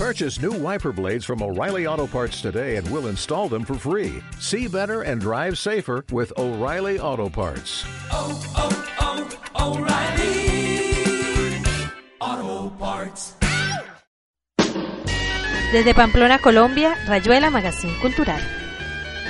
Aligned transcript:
Purchase 0.00 0.40
new 0.40 0.52
wiper 0.52 0.92
blades 0.92 1.26
from 1.26 1.42
O'Reilly 1.42 1.86
Auto 1.86 2.06
Parts 2.06 2.40
today 2.40 2.76
and 2.76 2.90
we'll 2.90 3.08
install 3.08 3.50
them 3.50 3.66
for 3.66 3.74
free. 3.74 4.22
See 4.38 4.66
better 4.66 5.02
and 5.02 5.20
drive 5.20 5.58
safer 5.58 6.06
with 6.10 6.32
O'Reilly 6.38 6.98
Auto 6.98 7.28
Parts. 7.28 7.84
Oh, 8.10 8.32
oh, 8.56 8.70
oh, 9.58 9.76
O'Reilly 9.76 10.40
Auto 12.18 12.70
Parts. 12.78 13.36
Desde 15.70 15.92
Pamplona, 15.92 16.38
Colombia, 16.38 16.96
Rayuela 17.06 17.50
Magazine 17.50 17.94
Cultural. 18.00 18.40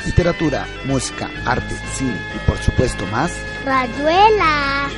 Literatura, 0.07 0.69
música, 0.87 1.29
arte, 1.47 1.75
cine 1.95 2.17
y 2.33 2.39
por 2.49 2.59
supuesto 2.59 3.05
más. 3.07 3.37
Rayuela. 3.65 4.89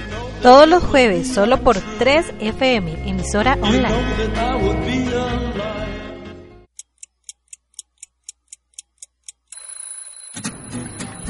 Todos 0.43 0.69
los 0.69 0.83
jueves, 0.83 1.33
solo 1.33 1.63
por 1.63 1.79
3 1.99 2.35
FM, 2.41 3.09
emisora 3.09 3.57
online. 3.63 5.42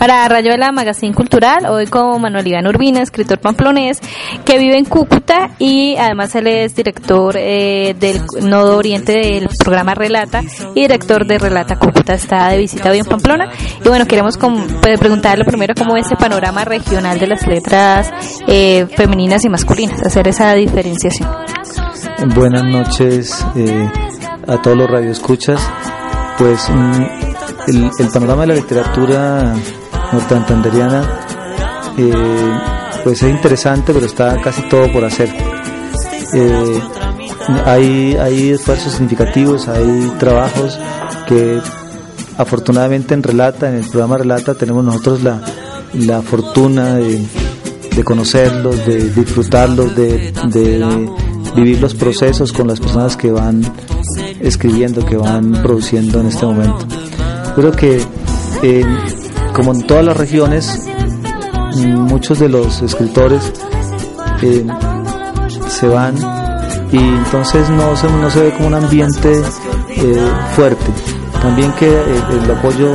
Para 0.02 0.26
Rayuela 0.26 0.72
Magazine 0.72 1.14
Cultural, 1.14 1.64
hoy 1.66 1.86
con 1.86 2.20
Manuel 2.20 2.48
Iván 2.48 2.66
Urbina, 2.66 3.00
escritor 3.02 3.38
pamplonés, 3.38 4.00
que 4.44 4.58
vive 4.58 4.76
en 4.76 4.84
Cúcuta 4.84 5.50
y 5.60 5.94
además 5.96 6.34
él 6.34 6.48
es 6.48 6.74
director 6.74 7.36
eh, 7.38 7.94
del 8.00 8.20
Nodo 8.42 8.78
Oriente 8.78 9.12
del 9.12 9.48
programa 9.56 9.94
Relata 9.94 10.42
y 10.74 10.80
director 10.80 11.24
de 11.24 11.38
Relata 11.38 11.76
Cúcuta. 11.76 12.14
Está 12.14 12.48
de 12.48 12.58
visita 12.58 12.90
hoy 12.90 12.98
en 12.98 13.04
Pamplona. 13.04 13.48
Y 13.84 13.88
bueno, 13.88 14.04
queremos 14.08 14.36
com- 14.36 14.66
pues, 14.82 14.98
preguntarle 14.98 15.44
primero 15.44 15.72
cómo 15.78 15.96
es 15.96 16.06
ese 16.06 16.16
panorama 16.16 16.64
regional 16.64 17.20
de 17.20 17.26
las 17.28 17.46
letras 17.46 18.10
eh, 18.48 18.88
femeninas 18.96 19.44
y 19.44 19.50
masculinas, 19.50 20.02
hacer 20.04 20.26
esa 20.26 20.52
diferenciación. 20.54 21.30
Buenas 22.34 22.64
noches 22.64 23.46
eh, 23.54 23.88
a 24.48 24.60
todos 24.60 24.76
los 24.76 24.90
radioescuchas. 24.90 25.60
Pues 26.38 26.68
mm, 26.68 27.02
el, 27.68 27.90
el 28.00 28.08
panorama 28.12 28.40
de 28.40 28.46
la 28.48 28.54
literatura 28.54 29.54
norteamericana 30.12 31.02
eh, 31.98 32.12
pues 33.04 33.22
es 33.22 33.30
interesante, 33.30 33.92
pero 33.92 34.06
está 34.06 34.40
casi 34.40 34.62
todo 34.68 34.90
por 34.92 35.04
hacer. 35.04 35.28
Eh, 36.34 36.80
hay, 37.66 38.16
hay 38.16 38.50
esfuerzos 38.50 38.92
significativos, 38.92 39.68
hay 39.68 40.12
trabajos 40.18 40.78
que 41.26 41.60
afortunadamente 42.38 43.14
en 43.14 43.22
Relata, 43.22 43.68
en 43.68 43.76
el 43.76 43.84
programa 43.88 44.18
Relata, 44.18 44.54
tenemos 44.54 44.84
nosotros 44.84 45.22
la, 45.22 45.40
la 45.94 46.22
fortuna 46.22 46.94
de, 46.94 47.24
conocerlos, 48.04 48.86
de 48.86 49.10
disfrutarlos, 49.10 49.94
de, 49.94 50.32
de 50.32 51.10
vivir 51.54 51.80
los 51.80 51.94
procesos 51.94 52.52
con 52.52 52.68
las 52.68 52.80
personas 52.80 53.16
que 53.16 53.30
van 53.30 53.62
escribiendo, 54.40 55.04
que 55.04 55.16
van 55.16 55.52
produciendo 55.62 56.20
en 56.20 56.26
este 56.28 56.46
momento. 56.46 56.86
Creo 57.54 57.72
que 57.72 58.00
eh, 58.62 58.86
como 59.52 59.72
en 59.72 59.86
todas 59.86 60.04
las 60.04 60.16
regiones, 60.16 60.88
muchos 61.76 62.38
de 62.38 62.48
los 62.48 62.82
escritores 62.82 63.52
eh, 64.42 64.66
se 65.68 65.88
van 65.88 66.14
y 66.90 66.98
entonces 66.98 67.68
no 67.70 67.96
se, 67.96 68.06
no 68.08 68.30
se 68.30 68.40
ve 68.40 68.52
como 68.52 68.68
un 68.68 68.74
ambiente 68.74 69.32
eh, 69.90 70.32
fuerte. 70.54 70.84
También 71.40 71.72
que 71.72 71.86
el, 71.86 72.44
el 72.44 72.50
apoyo 72.50 72.92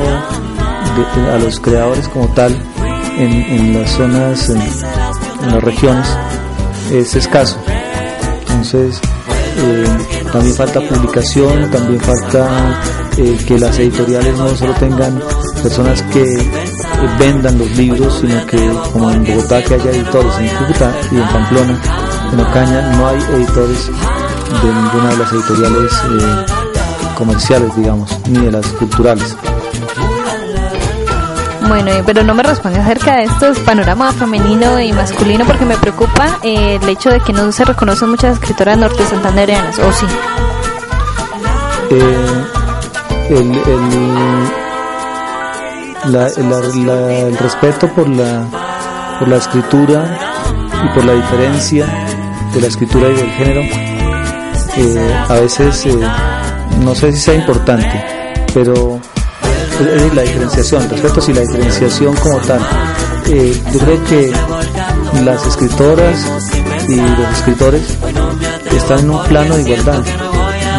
a 1.32 1.38
los 1.38 1.60
creadores 1.60 2.08
como 2.08 2.28
tal 2.28 2.56
en, 3.18 3.74
las 3.74 3.90
zonas, 3.90 4.48
en, 4.48 5.52
las 5.52 5.62
regiones, 5.62 6.06
es 6.92 7.14
escaso. 7.16 7.58
Entonces, 8.40 9.00
eh, 9.58 9.86
también 10.32 10.54
falta 10.54 10.80
publicación, 10.80 11.70
también 11.70 12.00
falta 12.00 12.80
eh, 13.18 13.36
que 13.46 13.58
las 13.58 13.78
editoriales 13.78 14.38
no 14.38 14.48
solo 14.56 14.72
tengan 14.74 15.20
personas 15.62 16.00
que 16.02 16.22
eh, 16.22 16.50
vendan 17.18 17.58
los 17.58 17.70
libros, 17.76 18.18
sino 18.20 18.46
que 18.46 18.58
como 18.92 19.10
en 19.10 19.24
Bogotá 19.24 19.62
que 19.62 19.74
haya 19.74 19.90
editores, 19.90 20.38
en 20.38 20.48
Cúcuta 20.56 20.92
y 21.10 21.16
en 21.16 21.28
Pamplona, 21.28 21.80
en 22.32 22.40
Ocaña, 22.40 22.92
no 22.96 23.08
hay 23.08 23.18
editores 23.34 23.90
de 24.62 24.72
ninguna 24.72 25.10
de 25.10 25.16
las 25.18 25.32
editoriales 25.32 25.92
eh, 25.92 26.46
comerciales, 27.16 27.76
digamos, 27.76 28.18
ni 28.28 28.38
de 28.38 28.52
las 28.52 28.66
culturales. 28.68 29.36
Bueno, 31.68 31.90
pero 32.06 32.22
no 32.22 32.34
me 32.34 32.42
responde 32.42 32.78
acerca 32.78 33.16
de 33.16 33.24
estos 33.24 33.58
panorama 33.58 34.10
femenino 34.12 34.80
y 34.80 34.92
masculino 34.92 35.44
porque 35.44 35.66
me 35.66 35.76
preocupa 35.76 36.38
eh, 36.42 36.78
el 36.80 36.88
hecho 36.88 37.10
de 37.10 37.20
que 37.20 37.32
no 37.34 37.52
se 37.52 37.64
reconocen 37.64 38.08
muchas 38.08 38.34
escritoras 38.34 38.78
norte 38.78 39.04
santandereanas, 39.04 39.78
o 39.78 39.92
sí. 39.92 40.06
eh, 41.90 42.57
el, 43.30 43.52
el, 43.52 44.48
la- 46.12 46.28
la- 46.28 46.60
la- 46.84 47.12
el 47.28 47.36
respeto 47.38 47.88
por 47.88 48.08
la, 48.08 48.44
por 49.18 49.28
la 49.28 49.36
escritura 49.36 50.18
y 50.84 50.94
por 50.94 51.04
la 51.04 51.12
diferencia 51.14 51.86
de 52.54 52.60
la 52.60 52.66
escritura 52.68 53.08
y 53.08 53.14
del 53.14 53.30
género, 53.32 53.60
eh, 54.76 55.24
a 55.28 55.34
veces 55.34 55.86
eh, 55.86 55.98
no 56.84 56.94
sé 56.94 57.12
si 57.12 57.18
sea 57.18 57.34
importante, 57.34 58.04
pero 58.54 58.98
es 59.80 60.14
la 60.14 60.22
diferenciación, 60.22 60.82
el 60.84 60.90
respeto 60.90 61.20
sí, 61.20 61.32
la 61.32 61.40
diferenciación 61.42 62.14
como 62.16 62.38
tal. 62.38 62.60
Eh, 63.26 63.60
yo 63.72 63.78
creo 63.80 64.04
que 64.04 64.32
las 65.24 65.46
escritoras 65.46 66.26
y 66.88 66.96
los 66.96 67.30
escritores 67.36 67.82
están 68.74 69.00
en 69.00 69.10
un 69.10 69.22
plano 69.24 69.54
de 69.56 69.62
igualdad. 69.62 70.02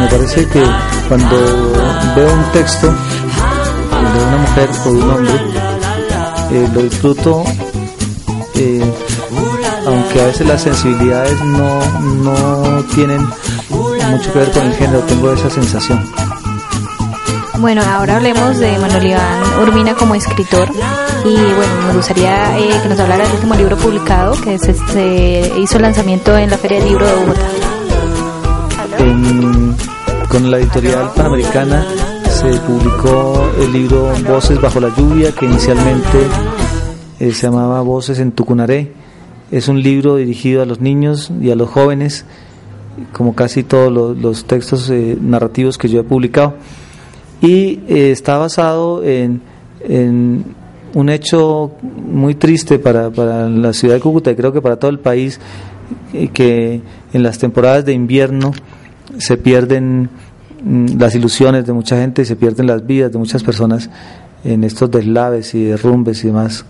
Me 0.00 0.06
parece 0.08 0.46
que 0.48 0.62
cuando 1.08 1.36
veo 2.16 2.32
un 2.32 2.44
texto 2.52 2.86
de 2.88 4.24
una 4.24 4.36
mujer 4.38 4.70
o 4.84 4.88
de 4.92 4.98
un 4.98 5.10
hombre, 5.10 5.32
eh, 6.52 6.68
lo 6.74 6.82
disfruto, 6.82 7.44
eh, 8.56 8.92
aunque 9.86 10.20
a 10.20 10.26
veces 10.26 10.46
las 10.46 10.62
sensibilidades 10.62 11.40
no, 11.42 11.80
no 12.22 12.84
tienen 12.94 13.20
mucho 14.10 14.32
que 14.32 14.38
ver 14.38 14.50
con 14.52 14.62
el 14.66 14.74
género, 14.74 15.00
tengo 15.00 15.32
esa 15.32 15.50
sensación. 15.50 16.04
Bueno, 17.58 17.82
ahora 17.82 18.16
hablemos 18.16 18.56
de 18.58 18.78
Manuel 18.78 19.06
Iván 19.06 19.42
Urbina 19.62 19.94
como 19.94 20.14
escritor 20.14 20.70
y 21.26 21.34
bueno, 21.36 21.72
me 21.88 21.92
gustaría 21.94 22.58
eh, 22.58 22.80
que 22.82 22.88
nos 22.88 22.98
hablara 22.98 23.24
del 23.24 23.34
último 23.34 23.54
libro 23.54 23.76
publicado 23.76 24.32
que 24.40 24.58
se, 24.58 24.72
se 24.74 25.52
hizo 25.58 25.76
el 25.76 25.82
lanzamiento 25.82 26.34
en 26.38 26.48
la 26.50 26.56
Feria 26.56 26.78
del 26.78 26.88
Libro 26.88 27.06
de 27.06 27.14
Bogotá. 27.16 27.40
En- 28.98 29.59
con 30.30 30.48
la 30.50 30.58
editorial 30.58 31.10
panamericana 31.14 31.84
se 32.24 32.48
publicó 32.60 33.50
el 33.60 33.72
libro 33.72 34.12
Voces 34.28 34.60
bajo 34.60 34.78
la 34.78 34.94
lluvia, 34.96 35.32
que 35.32 35.44
inicialmente 35.44 36.18
eh, 37.18 37.32
se 37.32 37.48
llamaba 37.48 37.80
Voces 37.82 38.20
en 38.20 38.30
Tucunaré. 38.30 38.92
Es 39.50 39.66
un 39.66 39.82
libro 39.82 40.16
dirigido 40.16 40.62
a 40.62 40.66
los 40.66 40.80
niños 40.80 41.32
y 41.40 41.50
a 41.50 41.56
los 41.56 41.68
jóvenes, 41.68 42.24
como 43.12 43.34
casi 43.34 43.64
todos 43.64 43.92
los, 44.16 44.44
textos 44.44 44.88
eh, 44.90 45.18
narrativos 45.20 45.76
que 45.76 45.88
yo 45.88 46.00
he 46.00 46.04
publicado. 46.04 46.54
Y 47.42 47.80
eh, 47.88 48.12
está 48.12 48.38
basado 48.38 49.02
en, 49.02 49.42
en 49.80 50.44
un 50.94 51.08
hecho 51.08 51.72
muy 51.82 52.36
triste 52.36 52.78
para, 52.78 53.10
para 53.10 53.48
la 53.48 53.72
ciudad 53.72 53.94
de 53.94 54.00
Cúcuta 54.00 54.30
y 54.30 54.36
creo 54.36 54.52
que 54.52 54.62
para 54.62 54.76
todo 54.76 54.90
el 54.90 55.00
país, 55.00 55.40
eh, 56.12 56.28
que 56.28 56.80
en 57.12 57.22
las 57.22 57.38
temporadas 57.38 57.84
de 57.84 57.92
invierno 57.92 58.52
se 59.20 59.36
pierden 59.36 60.08
mm, 60.64 60.98
las 60.98 61.14
ilusiones 61.14 61.66
de 61.66 61.72
mucha 61.72 61.96
gente 61.96 62.22
y 62.22 62.24
se 62.24 62.36
pierden 62.36 62.66
las 62.66 62.86
vidas 62.86 63.12
de 63.12 63.18
muchas 63.18 63.42
personas 63.42 63.90
en 64.44 64.64
estos 64.64 64.90
deslaves 64.90 65.54
y 65.54 65.64
derrumbes 65.64 66.24
y 66.24 66.28
demás 66.28 66.64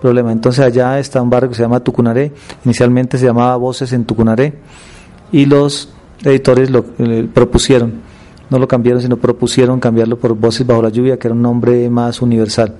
problemas. 0.00 0.32
Entonces 0.32 0.64
allá 0.64 0.98
está 0.98 1.20
un 1.20 1.30
barrio 1.30 1.50
que 1.50 1.56
se 1.56 1.62
llama 1.62 1.80
Tucunaré, 1.80 2.32
inicialmente 2.64 3.18
se 3.18 3.26
llamaba 3.26 3.56
Voces 3.56 3.92
en 3.92 4.04
Tucunaré 4.04 4.54
y 5.32 5.46
los 5.46 5.90
editores 6.24 6.70
lo 6.70 6.84
propusieron, 7.32 7.94
no 8.48 8.58
lo 8.58 8.68
cambiaron, 8.68 9.02
sino 9.02 9.16
propusieron 9.16 9.80
cambiarlo 9.80 10.18
por 10.18 10.34
Voces 10.34 10.66
bajo 10.66 10.82
la 10.82 10.88
lluvia, 10.88 11.18
que 11.18 11.28
era 11.28 11.34
un 11.34 11.42
nombre 11.42 11.88
más 11.90 12.22
universal. 12.22 12.74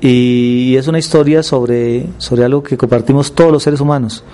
Y 0.00 0.76
es 0.76 0.88
una 0.88 0.98
historia 0.98 1.42
sobre, 1.42 2.06
sobre 2.16 2.44
algo 2.44 2.62
que 2.62 2.76
compartimos 2.76 3.34
todos 3.34 3.52
los 3.52 3.62
seres 3.62 3.80
humanos, 3.80 4.24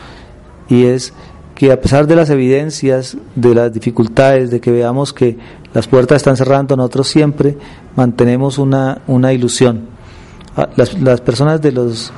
y 0.69 0.85
es 0.85 1.13
que 1.57 1.73
a 1.73 1.81
pesar 1.81 2.07
de 2.07 2.15
las 2.15 2.29
evidencias, 2.29 3.17
de 3.35 3.55
las 3.55 3.73
dificultades, 3.73 4.51
de 4.51 4.61
que 4.61 4.71
veamos 4.71 5.15
que 5.15 5.39
las 5.73 5.89
puertas 5.89 6.17
están 6.17 6.37
cerrando, 6.37 6.77
nosotros 6.77 7.09
siempre 7.09 7.57
mantenemos 7.97 8.59
una, 8.59 9.01
una 9.07 9.33
ilusión. 9.33 9.87
Ah, 10.55 10.69
Las, 10.77 11.01
las 11.01 11.23
personas 11.23 11.63
de 11.63 11.73
los, 11.73 12.13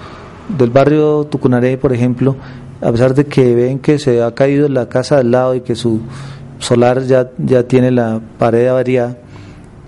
del 0.59 0.71
barrio 0.71 1.25
Tucunaré, 1.31 1.79
por 1.79 1.93
ejemplo, 1.93 2.35
a 2.81 2.91
pesar 2.91 3.15
de 3.15 3.27
que 3.27 3.55
ven 3.55 3.79
que 3.79 4.01
se 4.01 4.23
ha 4.23 4.35
caído 4.35 4.69
la 4.69 4.89
casa 4.89 5.19
al 5.19 5.31
lado 5.31 5.55
y 5.55 5.61
que 5.61 5.77
su 5.77 6.01
solar 6.59 7.05
ya, 7.05 7.31
ya 7.39 7.63
tiene 7.63 7.93
la 7.93 8.21
pared 8.39 8.67
averiada, 8.67 9.19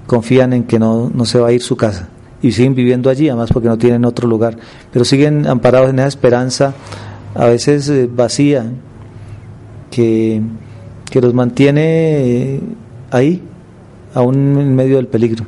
confían 0.06 0.52
en 0.52 0.62
que 0.62 0.78
no, 0.78 1.10
no 1.12 1.24
se 1.24 1.40
va 1.40 1.48
a 1.48 1.52
ir 1.52 1.60
su 1.60 1.76
casa 1.76 2.08
y 2.40 2.52
siguen 2.52 2.76
viviendo 2.76 3.10
allí, 3.10 3.28
además 3.28 3.50
porque 3.52 3.68
no 3.68 3.78
tienen 3.78 4.04
otro 4.04 4.28
lugar, 4.28 4.56
pero 4.92 5.04
siguen 5.04 5.48
amparados 5.48 5.90
en 5.90 5.98
esa 5.98 6.08
esperanza, 6.08 6.72
a 7.34 7.46
veces 7.46 7.88
eh, 7.88 8.08
vacía, 8.10 8.64
que, 9.90 10.40
que 11.10 11.20
los 11.20 11.34
mantiene 11.34 12.60
ahí, 13.10 13.42
aún 14.14 14.58
en 14.58 14.74
medio 14.74 14.96
del 14.96 15.06
peligro. 15.06 15.44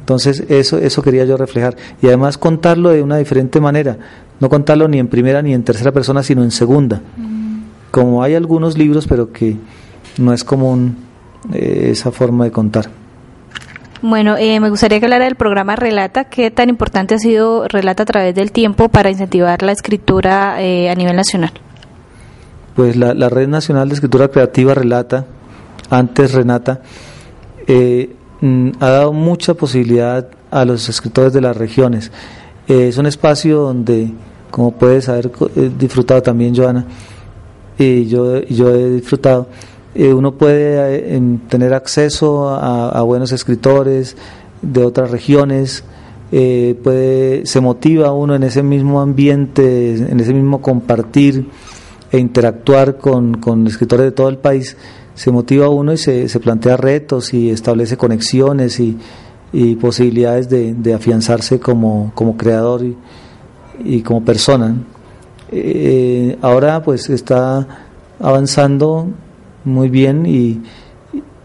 Entonces, 0.00 0.44
eso, 0.48 0.78
eso 0.78 1.02
quería 1.02 1.26
yo 1.26 1.36
reflejar. 1.36 1.76
Y 2.00 2.06
además 2.06 2.38
contarlo 2.38 2.90
de 2.90 3.02
una 3.02 3.18
diferente 3.18 3.60
manera. 3.60 3.98
No 4.40 4.48
contarlo 4.48 4.88
ni 4.88 4.98
en 4.98 5.08
primera 5.08 5.42
ni 5.42 5.52
en 5.52 5.64
tercera 5.64 5.92
persona, 5.92 6.22
sino 6.22 6.42
en 6.42 6.50
segunda. 6.50 7.02
Como 7.90 8.22
hay 8.22 8.34
algunos 8.34 8.78
libros, 8.78 9.06
pero 9.06 9.32
que 9.32 9.56
no 10.16 10.32
es 10.32 10.44
común 10.44 10.96
eh, 11.52 11.88
esa 11.92 12.10
forma 12.10 12.44
de 12.44 12.50
contar. 12.50 12.88
Bueno, 14.00 14.36
eh, 14.38 14.60
me 14.60 14.70
gustaría 14.70 15.00
que 15.00 15.06
hablara 15.06 15.24
del 15.24 15.34
programa 15.34 15.74
Relata. 15.74 16.24
¿Qué 16.24 16.50
tan 16.50 16.68
importante 16.68 17.14
ha 17.14 17.18
sido 17.18 17.66
Relata 17.66 18.04
a 18.04 18.06
través 18.06 18.34
del 18.34 18.52
tiempo 18.52 18.88
para 18.88 19.10
incentivar 19.10 19.62
la 19.62 19.72
escritura 19.72 20.62
eh, 20.62 20.88
a 20.88 20.94
nivel 20.94 21.16
nacional? 21.16 21.52
Pues 22.78 22.94
la, 22.94 23.28
Red 23.28 23.48
Nacional 23.48 23.88
de 23.88 23.96
Escritura 23.96 24.28
Creativa 24.28 24.72
Relata, 24.72 25.26
antes 25.90 26.32
Renata, 26.32 26.80
eh, 27.66 28.14
mm, 28.40 28.70
ha 28.78 28.88
dado 28.90 29.12
mucha 29.12 29.54
posibilidad 29.54 30.28
a 30.48 30.64
los 30.64 30.88
escritores 30.88 31.32
de 31.32 31.40
las 31.40 31.56
regiones. 31.56 32.12
Eh, 32.68 32.86
es 32.86 32.96
un 32.96 33.06
espacio 33.06 33.62
donde, 33.62 34.12
como 34.52 34.70
puedes 34.70 35.08
haber 35.08 35.32
eh, 35.56 35.72
disfrutado 35.76 36.22
también, 36.22 36.54
Joana, 36.54 36.84
y 37.80 38.06
yo, 38.06 38.42
yo 38.42 38.72
he 38.72 38.90
disfrutado, 38.90 39.48
uno 39.96 40.34
puede 40.34 41.20
tener 41.48 41.74
acceso 41.74 42.48
a, 42.48 42.90
a, 42.90 43.02
buenos 43.02 43.32
escritores 43.32 44.16
de 44.62 44.84
otras 44.84 45.10
regiones, 45.10 45.82
puede, 46.30 47.44
se 47.44 47.60
motiva 47.60 48.12
uno 48.12 48.36
en 48.36 48.44
ese 48.44 48.62
mismo 48.62 49.00
ambiente, 49.00 49.96
en 49.96 50.20
ese 50.20 50.32
mismo 50.32 50.62
compartir 50.62 51.48
e 52.10 52.18
interactuar 52.18 52.96
con, 52.96 53.34
con 53.34 53.66
escritores 53.66 54.06
de 54.06 54.12
todo 54.12 54.28
el 54.28 54.38
país, 54.38 54.76
se 55.14 55.30
motiva 55.30 55.68
uno 55.68 55.92
y 55.92 55.96
se, 55.96 56.28
se 56.28 56.40
plantea 56.40 56.76
retos 56.76 57.34
y 57.34 57.50
establece 57.50 57.96
conexiones 57.96 58.78
y, 58.78 58.96
y 59.52 59.74
posibilidades 59.76 60.48
de, 60.48 60.74
de, 60.74 60.94
afianzarse 60.94 61.58
como, 61.58 62.12
como 62.14 62.36
creador 62.36 62.84
y, 62.84 62.96
y 63.84 64.02
como 64.02 64.24
persona. 64.24 64.76
Eh, 65.50 66.36
ahora 66.42 66.82
pues 66.82 67.08
está 67.10 67.66
avanzando 68.20 69.08
muy 69.64 69.88
bien 69.88 70.26
y, 70.26 70.60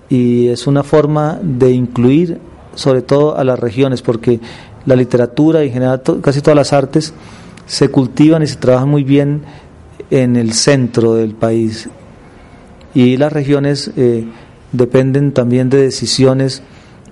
y 0.10 0.50
es 0.50 0.68
una 0.68 0.84
forma 0.84 1.40
de 1.42 1.72
incluir 1.72 2.40
sobre 2.76 3.02
todo 3.02 3.38
a 3.38 3.44
las 3.44 3.60
regiones 3.60 4.02
porque 4.02 4.40
la 4.86 4.96
literatura 4.96 5.64
y 5.64 5.68
en 5.68 5.74
general 5.74 6.02
casi 6.22 6.42
todas 6.42 6.56
las 6.56 6.74
artes 6.74 7.14
se 7.66 7.90
cultivan 7.90 8.44
y 8.44 8.48
se 8.48 8.58
trabajan 8.58 8.90
muy 8.90 9.04
bien 9.04 9.44
en 10.14 10.36
el 10.36 10.54
centro 10.54 11.16
del 11.16 11.34
país 11.34 11.90
y 12.94 13.18
las 13.18 13.34
regiones 13.34 13.90
eh, 13.98 14.28
dependen 14.72 15.32
también 15.32 15.72
de 15.72 15.82
decisiones 15.82 16.62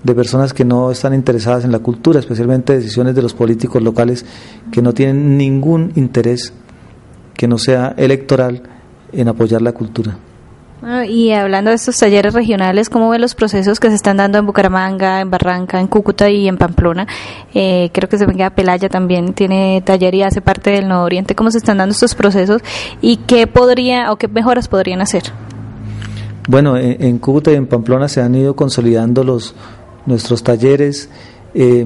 de 0.03 0.13
personas 0.13 0.53
que 0.53 0.65
no 0.65 0.91
están 0.91 1.15
interesadas 1.15 1.65
en 1.65 1.71
la 1.71 1.79
cultura, 1.79 2.19
especialmente 2.19 2.73
decisiones 2.73 3.15
de 3.15 3.23
los 3.23 3.33
políticos 3.33 3.81
locales 3.81 4.23
que 4.71 4.83
no 4.83 4.93
tienen 4.93 5.35
ningún 5.35 5.91
interés 5.95 6.53
que 7.33 7.47
no 7.47 7.57
sea 7.57 7.95
electoral 7.97 8.61
en 9.11 9.27
apoyar 9.27 9.63
la 9.63 9.71
cultura. 9.71 10.19
Bueno, 10.81 11.03
y 11.03 11.31
hablando 11.31 11.69
de 11.69 11.75
estos 11.75 11.97
talleres 11.97 12.33
regionales, 12.33 12.89
¿cómo 12.89 13.09
ven 13.09 13.21
los 13.21 13.35
procesos 13.35 13.79
que 13.79 13.89
se 13.89 13.95
están 13.95 14.17
dando 14.17 14.39
en 14.39 14.47
Bucaramanga, 14.47 15.21
en 15.21 15.29
Barranca, 15.29 15.79
en 15.79 15.85
Cúcuta 15.85 16.27
y 16.29 16.47
en 16.47 16.57
Pamplona? 16.57 17.07
Eh, 17.53 17.91
creo 17.93 18.09
que 18.09 18.17
se 18.17 18.25
venga 18.25 18.49
Pelaya 18.49 18.89
también 18.89 19.33
tiene 19.33 19.83
taller 19.85 20.15
y 20.15 20.23
hace 20.23 20.41
parte 20.41 20.71
del 20.71 20.87
Nuevo 20.87 21.03
Oriente. 21.03 21.35
¿Cómo 21.35 21.51
se 21.51 21.59
están 21.59 21.77
dando 21.77 21.93
estos 21.93 22.15
procesos 22.15 22.63
y 22.99 23.17
qué 23.17 23.45
podría 23.45 24.11
o 24.11 24.15
qué 24.15 24.27
mejoras 24.27 24.67
podrían 24.67 25.01
hacer? 25.01 25.23
Bueno, 26.47 26.75
en, 26.75 27.19
Cúcuta 27.19 27.51
y 27.51 27.55
en 27.55 27.67
Pamplona 27.67 28.07
se 28.07 28.21
han 28.21 28.33
ido 28.33 28.55
consolidando 28.55 29.23
los 29.23 29.53
nuestros 30.07 30.41
talleres. 30.43 31.09
Eh, 31.53 31.85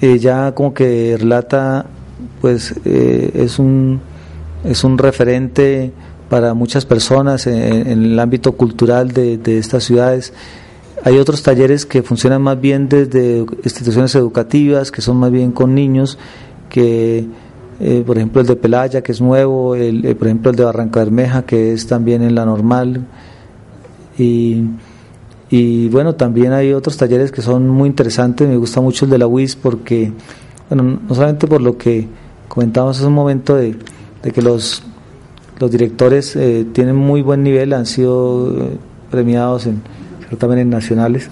eh, 0.00 0.18
ya 0.18 0.52
como 0.52 0.72
que 0.72 1.16
relata, 1.18 1.84
pues 2.40 2.74
eh, 2.84 3.32
es 3.34 3.58
un 3.58 4.00
es 4.64 4.84
un 4.84 4.98
referente 4.98 5.92
para 6.28 6.54
muchas 6.54 6.84
personas 6.84 7.46
en, 7.46 7.88
en 7.88 8.04
el 8.04 8.18
ámbito 8.18 8.52
cultural 8.52 9.12
de, 9.12 9.58
estas 9.58 9.84
ciudades. 9.84 10.32
Hay 11.04 11.16
otros 11.18 11.42
talleres 11.42 11.86
que 11.86 12.02
funcionan 12.02 12.42
más 12.42 12.60
bien 12.60 12.88
desde 12.88 13.46
instituciones 13.64 14.14
educativas, 14.14 14.90
que 14.90 15.00
son 15.00 15.16
más 15.16 15.30
bien 15.30 15.52
con 15.52 15.74
niños, 15.74 16.18
que 16.68 17.26
eh, 17.80 18.02
por 18.04 18.16
ejemplo 18.18 18.40
el 18.40 18.46
de 18.46 18.56
Pelaya, 18.56 19.02
que 19.02 19.12
es 19.12 19.20
nuevo, 19.20 19.74
el, 19.74 20.04
eh, 20.04 20.14
por 20.14 20.26
ejemplo 20.26 20.50
el 20.50 20.56
de 20.56 20.64
Barranca 20.64 21.00
Bermeja, 21.00 21.42
que 21.42 21.72
es 21.72 21.86
también 21.86 22.22
en 22.22 22.34
la 22.34 22.44
normal. 22.44 23.06
Y, 24.18 24.64
y 25.50 25.88
bueno, 25.88 26.14
también 26.16 26.52
hay 26.52 26.72
otros 26.72 26.96
talleres 26.96 27.32
que 27.32 27.40
son 27.40 27.68
muy 27.68 27.88
interesantes, 27.88 28.46
me 28.46 28.56
gusta 28.56 28.80
mucho 28.80 29.04
el 29.04 29.12
de 29.12 29.18
la 29.18 29.26
UIS 29.26 29.56
porque, 29.56 30.12
bueno, 30.68 30.98
no 31.08 31.14
solamente 31.14 31.46
por 31.46 31.62
lo 31.62 31.78
que 31.78 32.06
comentábamos 32.48 32.98
hace 32.98 33.06
un 33.06 33.14
momento 33.14 33.54
de, 33.54 33.76
de 34.22 34.32
que 34.32 34.42
los, 34.42 34.82
los 35.58 35.70
directores 35.70 36.36
eh, 36.36 36.66
tienen 36.72 36.96
muy 36.96 37.22
buen 37.22 37.42
nivel, 37.42 37.72
han 37.72 37.86
sido 37.86 38.50
eh, 38.50 38.76
premiados 39.10 39.66
en 39.66 39.82
certámenes 40.28 40.66
nacionales, 40.66 41.30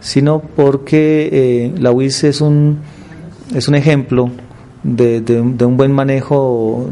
sino 0.00 0.40
porque 0.40 1.28
eh, 1.32 1.74
la 1.78 1.92
UIS 1.92 2.24
es 2.24 2.40
un, 2.40 2.78
es 3.54 3.68
un 3.68 3.74
ejemplo 3.74 4.30
de, 4.82 5.22
un 5.40 5.76
buen 5.76 5.92
manejo 5.92 6.88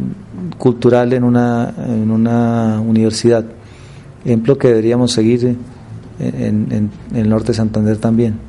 cultural 0.59 1.12
en 1.12 1.25
una, 1.25 1.73
en 1.79 2.11
una 2.11 2.81
universidad, 2.81 3.44
ejemplo 4.25 4.59
que 4.59 4.69
deberíamos 4.69 5.12
seguir 5.12 5.56
en, 6.19 6.67
en, 6.71 6.91
el 7.14 7.29
norte 7.29 7.49
de 7.49 7.55
Santander 7.55 7.97
también. 7.97 8.49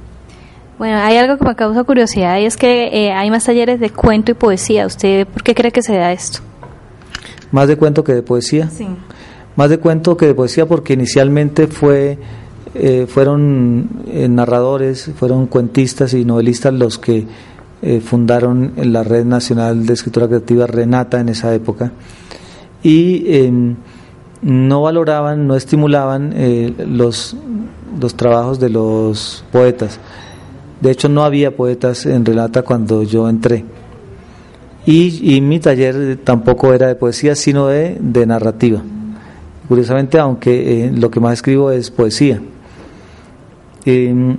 Bueno, 0.80 0.98
hay 0.98 1.18
algo 1.18 1.38
que 1.38 1.44
me 1.44 1.56
causa 1.56 1.84
curiosidad 1.84 2.40
y 2.40 2.46
es 2.46 2.56
que 2.56 2.88
eh, 2.88 3.12
hay 3.12 3.30
más 3.30 3.44
talleres 3.44 3.82
de 3.82 3.90
cuento 3.90 4.32
y 4.32 4.34
poesía. 4.34 4.86
¿Usted 4.86 5.28
por 5.28 5.44
qué 5.44 5.54
cree 5.54 5.74
que 5.74 5.82
se 5.82 5.94
da 5.94 6.14
esto? 6.14 6.40
Más 7.52 7.68
de 7.68 7.78
cuento 7.78 8.04
que 8.04 8.14
de 8.14 8.24
poesía. 8.24 8.70
Sí. 8.70 8.88
Más 9.56 9.70
de 9.70 9.80
cuento 9.80 10.16
que 10.16 10.28
de 10.28 10.36
poesía 10.36 10.66
porque 10.68 10.94
inicialmente 10.94 11.68
fue 11.68 12.18
eh, 12.76 13.08
fueron 13.08 13.90
eh, 14.08 14.28
narradores, 14.30 15.12
fueron 15.18 15.48
cuentistas 15.48 16.14
y 16.14 16.24
novelistas 16.24 16.74
los 16.74 17.00
que 17.00 17.26
eh, 17.82 18.00
fundaron 18.02 18.74
la 18.76 19.04
Red 19.04 19.26
Nacional 19.26 19.86
de 19.86 19.94
Escritura 19.94 20.28
Creativa 20.28 20.68
Renata 20.68 21.20
en 21.20 21.30
esa 21.30 21.54
época 21.56 21.94
y 22.84 23.24
em, 23.34 23.76
no 24.42 24.82
valoraban, 24.82 25.48
no 25.48 25.56
estimulaban 25.56 26.34
eh, 26.36 26.74
los, 26.88 27.36
los 28.00 28.16
trabajos 28.16 28.60
de 28.60 28.70
los 28.70 29.44
poetas. 29.52 30.00
De 30.82 30.92
hecho, 30.92 31.10
no 31.10 31.24
había 31.24 31.56
poetas 31.56 32.06
en 32.06 32.26
Renata 32.26 32.64
cuando 32.64 33.04
yo 33.04 33.28
entré. 33.28 33.66
Y, 34.92 35.36
y, 35.36 35.40
mi 35.42 35.60
taller 35.60 36.18
tampoco 36.24 36.74
era 36.74 36.88
de 36.88 36.96
poesía, 36.96 37.36
sino 37.36 37.68
de, 37.68 38.26
narrativa. 38.26 38.82
Curiosamente, 39.68 40.18
aunque 40.18 40.86
eh, 40.86 40.92
lo 40.92 41.12
que 41.12 41.20
más 41.20 41.34
escribo 41.34 41.70
es 41.70 41.92
poesía. 41.92 42.42
Eh, 43.86 44.36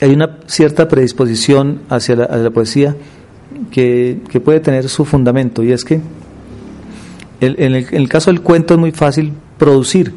hay 0.00 0.12
una 0.12 0.38
cierta 0.46 0.86
predisposición 0.86 1.80
hacia 1.88 2.14
la, 2.14 2.50
poesía 2.50 2.94
que, 3.72 4.20
que, 4.30 4.38
puede 4.38 4.60
tener 4.60 4.88
su 4.88 5.04
fundamento, 5.04 5.64
y 5.64 5.72
es 5.72 5.84
que 5.84 6.00
en, 7.40 7.74
el, 7.74 8.08
caso 8.08 8.30
del 8.30 8.42
cuento 8.42 8.74
es 8.74 8.78
muy 8.78 8.92
fácil 8.92 9.32
producir, 9.58 10.14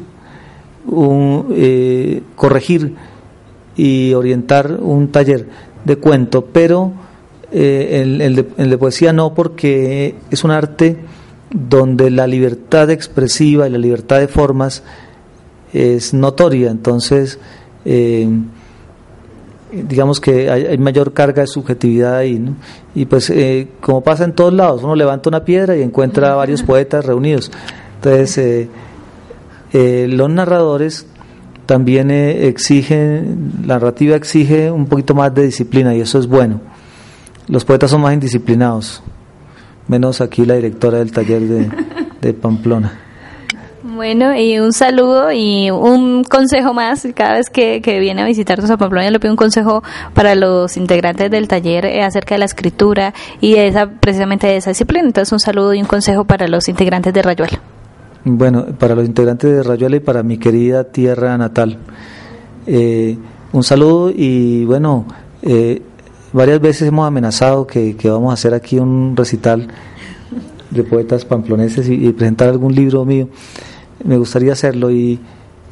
eh, 1.56 2.22
corregir 2.36 2.94
y 3.74 4.12
orientar 4.12 4.78
un 4.80 5.08
taller 5.08 5.48
de 5.84 5.96
cuento, 5.96 6.44
pero 6.52 6.92
eh, 7.52 8.00
el, 8.02 8.20
el, 8.20 8.36
de, 8.36 8.46
el, 8.58 8.70
de, 8.70 8.78
poesía 8.78 9.12
no, 9.12 9.34
porque 9.34 10.14
es 10.30 10.44
un 10.44 10.52
arte 10.52 10.98
donde 11.50 12.10
la 12.10 12.26
libertad 12.26 12.90
expresiva 12.90 13.66
y 13.66 13.70
la 13.70 13.78
libertad 13.78 14.20
de 14.20 14.28
formas 14.28 14.84
es 15.72 16.14
notoria, 16.14 16.70
entonces 16.70 17.38
eh, 17.84 18.28
digamos 19.72 20.20
que 20.20 20.50
hay, 20.50 20.66
hay, 20.66 20.78
mayor 20.78 21.12
carga 21.12 21.42
de 21.42 21.48
subjetividad 21.48 22.16
ahí, 22.16 22.38
¿no? 22.38 22.54
y 22.94 23.04
pues 23.06 23.30
eh, 23.30 23.68
como 23.80 24.00
pasa 24.02 24.24
en 24.24 24.32
todos 24.32 24.52
lados, 24.52 24.82
uno 24.84 24.94
levanta 24.94 25.28
una 25.28 25.44
piedra 25.44 25.76
y 25.76 25.82
encuentra 25.82 26.34
varios 26.34 26.62
poetas 26.62 27.04
reunidos, 27.04 27.50
entonces 27.96 28.68
eh, 29.72 30.06
los 30.08 30.30
narradores 30.30 31.06
también 31.66 32.10
exigen, 32.10 33.64
la 33.66 33.74
narrativa 33.74 34.16
exige 34.16 34.70
un 34.70 34.86
poquito 34.86 35.14
más 35.14 35.32
de 35.34 35.44
disciplina 35.44 35.94
y 35.94 36.00
eso 36.00 36.18
es 36.18 36.26
bueno 36.26 36.60
los 37.50 37.64
poetas 37.64 37.90
son 37.90 38.00
más 38.00 38.14
indisciplinados, 38.14 39.02
menos 39.88 40.20
aquí 40.20 40.46
la 40.46 40.54
directora 40.54 40.98
del 40.98 41.12
taller 41.12 41.42
de, 41.42 41.70
de 42.22 42.32
Pamplona. 42.32 42.98
Bueno, 43.82 44.36
y 44.36 44.58
un 44.58 44.72
saludo 44.72 45.32
y 45.32 45.70
un 45.70 46.22
consejo 46.24 46.72
más. 46.72 47.06
Cada 47.14 47.34
vez 47.34 47.50
que, 47.50 47.82
que 47.82 47.98
viene 47.98 48.22
a 48.22 48.26
visitarnos 48.26 48.70
a 48.70 48.76
Pamplona, 48.76 49.10
le 49.10 49.18
pido 49.18 49.32
un 49.32 49.36
consejo 49.36 49.82
para 50.14 50.34
los 50.34 50.76
integrantes 50.76 51.30
del 51.30 51.48
taller 51.48 51.86
eh, 51.86 52.02
acerca 52.02 52.34
de 52.34 52.38
la 52.38 52.44
escritura 52.44 53.12
y 53.40 53.54
de 53.54 53.66
esa, 53.66 53.90
precisamente 53.90 54.46
de 54.46 54.56
esa 54.56 54.70
disciplina. 54.70 55.06
Entonces, 55.06 55.32
un 55.32 55.40
saludo 55.40 55.74
y 55.74 55.80
un 55.80 55.86
consejo 55.86 56.24
para 56.24 56.46
los 56.46 56.68
integrantes 56.68 57.12
de 57.12 57.22
Rayuela. 57.22 57.60
Bueno, 58.24 58.66
para 58.78 58.94
los 58.94 59.06
integrantes 59.06 59.50
de 59.50 59.62
Rayuela 59.62 59.96
y 59.96 60.00
para 60.00 60.22
mi 60.22 60.38
querida 60.38 60.84
tierra 60.84 61.36
natal. 61.36 61.78
Eh, 62.66 63.18
un 63.52 63.64
saludo 63.64 64.12
y 64.14 64.64
bueno, 64.66 65.06
eh, 65.42 65.82
varias 66.32 66.60
veces 66.60 66.88
hemos 66.88 67.06
amenazado 67.06 67.66
que, 67.66 67.96
vamos 68.04 68.30
a 68.30 68.34
hacer 68.34 68.54
aquí 68.54 68.78
un 68.78 69.16
recital 69.16 69.68
de 70.70 70.84
poetas 70.84 71.24
pamploneses 71.24 71.88
y, 71.88 72.12
presentar 72.12 72.48
algún 72.48 72.74
libro 72.74 73.04
mío. 73.04 73.28
Me 74.04 74.16
gustaría 74.16 74.52
hacerlo 74.52 74.90
y 74.90 75.18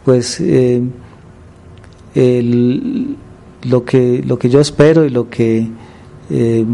pues 0.05 0.39
eh, 0.41 0.83
lo, 3.63 3.85
que, 3.85 4.23
lo 4.27 4.39
que 4.39 4.51
yo 4.51 4.61
espero 4.61 5.05
y 5.05 5.11
lo 5.11 5.31
que 5.31 5.69
eh, 6.31 6.65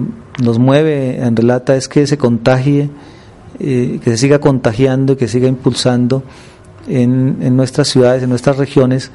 nos 0.43 0.59
mueve 0.59 1.23
en 1.23 1.37
Relata 1.37 1.76
es 1.76 1.88
que 1.88 2.07
se 2.07 2.17
contagie, 2.19 2.91
que 3.59 4.00
se 4.03 4.17
siga 4.17 4.41
contagiando, 4.41 5.12
y 5.12 5.17
que 5.17 5.29
siga 5.29 5.47
impulsando 5.47 6.25
en, 6.88 7.38
en 7.41 7.57
nuestras 7.57 7.88
ciudades, 7.88 8.23
en 8.23 8.31
nuestras 8.31 8.57
regiones, 8.57 9.12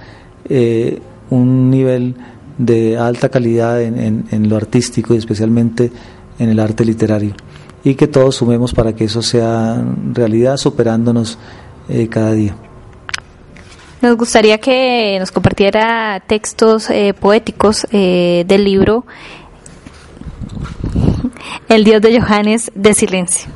un 1.29 1.69
nivel 1.69 2.15
de 2.59 2.97
alta 2.97 3.29
calidad 3.29 3.81
en, 3.81 4.25
en, 4.29 4.49
lo 4.49 4.57
artístico 4.57 5.15
y 5.15 5.17
especialmente 5.17 5.91
en 6.37 6.49
el 6.49 6.59
arte 6.59 6.85
literario. 6.85 7.33
Y 7.83 7.95
que 7.95 8.07
todos 8.07 8.35
sumemos 8.35 8.73
para 8.73 8.93
que 8.93 9.05
eso 9.05 9.21
sea 9.21 9.81
realidad, 10.13 10.57
superándonos 10.57 11.39
eh, 11.87 12.07
cada 12.09 12.33
día. 12.33 12.55
Nos 14.01 14.17
gustaría 14.17 14.57
que 14.57 15.17
nos 15.19 15.31
compartiera 15.31 16.21
textos 16.27 16.89
eh, 16.89 17.13
poéticos 17.17 17.87
eh, 17.91 18.43
del 18.45 18.65
libro 18.65 19.05
El 21.69 21.85
Dios 21.85 22.01
de 22.01 22.19
Johannes 22.19 22.71
de 22.75 22.93
Silencio. 22.93 23.49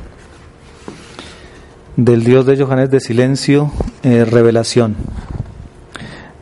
Del 1.96 2.24
Dios 2.24 2.46
de 2.46 2.56
Johannes 2.56 2.90
de 2.90 3.00
Silencio, 3.00 3.70
revelación. 4.02 4.96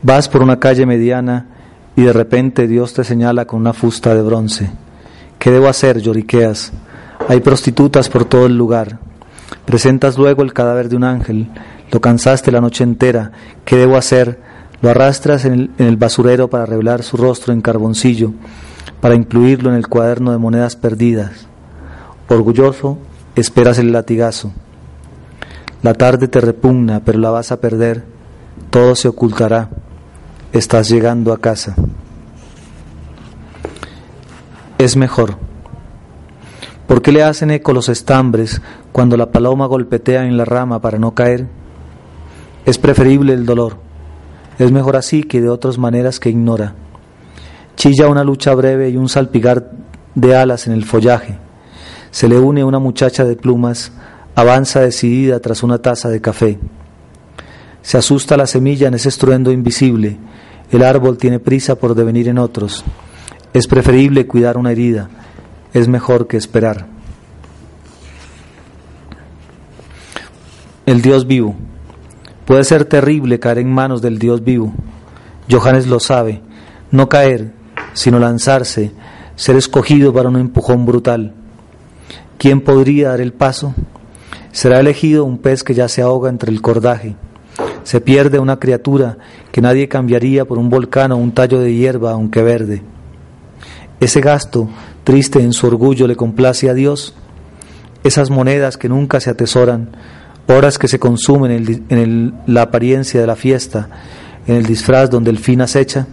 Vas 0.00 0.28
por 0.28 0.42
una 0.42 0.58
calle 0.58 0.86
mediana 0.86 1.51
y 1.96 2.02
de 2.02 2.12
repente 2.12 2.66
Dios 2.66 2.94
te 2.94 3.04
señala 3.04 3.44
con 3.46 3.60
una 3.60 3.72
fusta 3.72 4.14
de 4.14 4.22
bronce. 4.22 4.70
¿Qué 5.38 5.50
debo 5.50 5.68
hacer? 5.68 6.00
lloriqueas. 6.00 6.72
Hay 7.28 7.40
prostitutas 7.40 8.08
por 8.08 8.24
todo 8.24 8.46
el 8.46 8.56
lugar. 8.56 8.98
Presentas 9.64 10.16
luego 10.16 10.42
el 10.42 10.52
cadáver 10.52 10.88
de 10.88 10.96
un 10.96 11.04
ángel. 11.04 11.48
Lo 11.90 12.00
cansaste 12.00 12.50
la 12.50 12.60
noche 12.60 12.84
entera. 12.84 13.32
¿Qué 13.64 13.76
debo 13.76 13.96
hacer? 13.96 14.40
Lo 14.80 14.90
arrastras 14.90 15.44
en 15.44 15.70
el, 15.78 15.96
basurero 15.96 16.48
para 16.48 16.66
revelar 16.66 17.02
su 17.02 17.16
rostro 17.16 17.52
en 17.52 17.60
carboncillo, 17.60 18.32
para 19.00 19.14
incluirlo 19.14 19.70
en 19.70 19.76
el 19.76 19.86
cuaderno 19.86 20.32
de 20.32 20.38
monedas 20.38 20.74
perdidas. 20.74 21.46
Orgulloso, 22.28 22.98
esperas 23.36 23.78
el 23.78 23.92
latigazo. 23.92 24.52
La 25.82 25.94
tarde 25.94 26.26
te 26.26 26.40
repugna, 26.40 27.00
pero 27.04 27.18
la 27.18 27.30
vas 27.30 27.52
a 27.52 27.60
perder. 27.60 28.04
Todo 28.70 28.96
se 28.96 29.06
ocultará 29.08 29.68
estás 30.52 30.88
llegando 30.88 31.32
a 31.32 31.38
casa. 31.38 31.74
Es 34.78 34.96
mejor. 34.96 35.36
¿Por 36.86 37.00
qué 37.00 37.12
le 37.12 37.22
hacen 37.22 37.50
eco 37.50 37.72
los 37.72 37.88
estambres 37.88 38.60
cuando 38.92 39.16
la 39.16 39.30
paloma 39.30 39.66
golpetea 39.66 40.26
en 40.26 40.36
la 40.36 40.44
rama 40.44 40.80
para 40.80 40.98
no 40.98 41.14
caer? 41.14 41.46
Es 42.66 42.78
preferible 42.78 43.32
el 43.32 43.46
dolor. 43.46 43.78
Es 44.58 44.70
mejor 44.72 44.96
así 44.96 45.22
que 45.22 45.40
de 45.40 45.48
otras 45.48 45.78
maneras 45.78 46.20
que 46.20 46.28
ignora. 46.28 46.74
Chilla 47.76 48.08
una 48.08 48.24
lucha 48.24 48.54
breve 48.54 48.90
y 48.90 48.96
un 48.96 49.08
salpigar 49.08 49.70
de 50.14 50.36
alas 50.36 50.66
en 50.66 50.74
el 50.74 50.84
follaje. 50.84 51.38
Se 52.10 52.28
le 52.28 52.38
une 52.38 52.62
una 52.62 52.78
muchacha 52.78 53.24
de 53.24 53.36
plumas, 53.36 53.92
avanza 54.34 54.80
decidida 54.80 55.40
tras 55.40 55.62
una 55.62 55.78
taza 55.78 56.10
de 56.10 56.20
café. 56.20 56.58
Se 57.82 57.98
asusta 57.98 58.36
la 58.36 58.46
semilla 58.46 58.88
en 58.88 58.94
ese 58.94 59.08
estruendo 59.08 59.52
invisible 59.52 60.18
el 60.72 60.82
árbol 60.82 61.18
tiene 61.18 61.38
prisa 61.38 61.74
por 61.74 61.94
devenir 61.94 62.28
en 62.28 62.38
otros. 62.38 62.82
Es 63.52 63.66
preferible 63.66 64.26
cuidar 64.26 64.56
una 64.56 64.72
herida. 64.72 65.10
Es 65.74 65.86
mejor 65.86 66.26
que 66.26 66.38
esperar. 66.38 66.86
El 70.86 71.02
Dios 71.02 71.26
vivo. 71.26 71.54
Puede 72.46 72.64
ser 72.64 72.86
terrible 72.86 73.38
caer 73.38 73.58
en 73.58 73.70
manos 73.70 74.00
del 74.00 74.18
Dios 74.18 74.42
vivo. 74.42 74.72
Johannes 75.50 75.86
lo 75.86 76.00
sabe. 76.00 76.40
No 76.90 77.10
caer, 77.10 77.52
sino 77.92 78.18
lanzarse, 78.18 78.92
ser 79.36 79.56
escogido 79.56 80.14
para 80.14 80.30
un 80.30 80.36
empujón 80.36 80.86
brutal. 80.86 81.34
¿Quién 82.38 82.62
podría 82.62 83.10
dar 83.10 83.20
el 83.20 83.34
paso? 83.34 83.74
Será 84.52 84.80
elegido 84.80 85.24
un 85.24 85.36
pez 85.36 85.62
que 85.62 85.74
ya 85.74 85.88
se 85.88 86.00
ahoga 86.00 86.30
entre 86.30 86.50
el 86.50 86.62
cordaje. 86.62 87.14
Se 87.84 88.00
pierde 88.00 88.38
una 88.38 88.58
criatura 88.58 89.18
que 89.50 89.60
nadie 89.60 89.88
cambiaría 89.88 90.44
por 90.44 90.58
un 90.58 90.70
volcán 90.70 91.12
o 91.12 91.16
un 91.16 91.32
tallo 91.32 91.60
de 91.60 91.74
hierba, 91.74 92.12
aunque 92.12 92.42
verde. 92.42 92.82
Ese 94.00 94.20
gasto, 94.20 94.68
triste 95.04 95.40
en 95.40 95.52
su 95.52 95.66
orgullo, 95.66 96.06
le 96.06 96.16
complace 96.16 96.68
a 96.68 96.74
Dios. 96.74 97.14
Esas 98.04 98.30
monedas 98.30 98.76
que 98.76 98.88
nunca 98.88 99.20
se 99.20 99.30
atesoran, 99.30 99.90
horas 100.48 100.78
que 100.78 100.88
se 100.88 100.98
consumen 100.98 101.84
en, 101.88 102.34
la 102.46 102.62
apariencia 102.62 103.20
de 103.20 103.26
la 103.26 103.36
fiesta, 103.36 103.88
en 104.46 104.56
el 104.56 104.66
disfraz 104.66 105.10
donde 105.10 105.30
el 105.30 105.38
fin 105.38 105.60
acecha. 105.60 106.06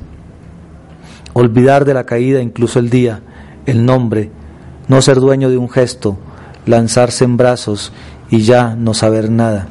Olvidar 1.33 1.85
de 1.85 1.93
la 1.93 2.05
caída 2.05 2.41
incluso 2.41 2.79
el 2.79 2.89
día, 2.89 3.21
el 3.65 3.85
nombre, 3.85 4.29
no 4.87 5.01
ser 5.01 5.19
dueño 5.19 5.49
de 5.49 5.57
un 5.57 5.69
gesto, 5.69 6.17
lanzarse 6.65 7.23
en 7.23 7.37
brazos 7.37 7.91
y 8.29 8.41
ya 8.41 8.75
no 8.75 8.93
saber 8.93 9.29
nada. 9.29 9.67